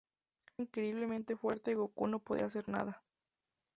Era 0.57 0.63
increíblemente 0.63 1.35
fuerte, 1.35 1.69
y 1.69 1.73
Goku 1.75 2.07
no 2.07 2.17
podía 2.17 2.45
hacer 2.47 2.67
nada. 2.67 3.03